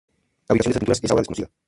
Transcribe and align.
La 0.47 0.53
ubicación 0.53 0.71
de 0.73 0.79
estas 0.79 0.81
pinturas 0.81 0.99
es 1.03 1.11
ahora 1.11 1.21
desconocida. 1.21 1.47